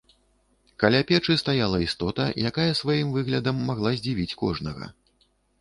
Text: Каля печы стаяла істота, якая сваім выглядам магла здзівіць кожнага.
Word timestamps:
Каля 0.83 1.01
печы 1.11 1.35
стаяла 1.41 1.77
істота, 1.87 2.25
якая 2.51 2.67
сваім 2.81 3.13
выглядам 3.19 3.63
магла 3.71 3.95
здзівіць 4.01 4.37
кожнага. 4.45 4.93